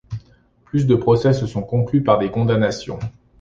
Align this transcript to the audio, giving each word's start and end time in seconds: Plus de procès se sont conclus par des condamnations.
Plus 0.65 0.87
de 0.87 0.95
procès 0.95 1.31
se 1.31 1.45
sont 1.45 1.61
conclus 1.61 2.01
par 2.03 2.17
des 2.17 2.31
condamnations. 2.31 2.97